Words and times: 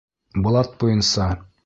Блат 0.47 0.73
буйынса! 0.85 1.29